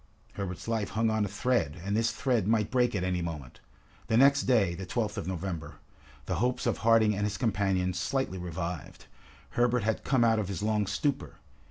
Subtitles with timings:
[0.33, 3.59] Herbert's life hung on a thread, and this thread might break at any moment.
[4.07, 5.75] The next day, the 12th of November,
[6.25, 9.05] the hopes of Harding and his companions slightly revived.
[9.51, 11.35] Herbert had come out of his long stupor.